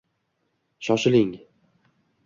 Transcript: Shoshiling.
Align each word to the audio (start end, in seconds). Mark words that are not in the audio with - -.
Shoshiling. 0.79 1.33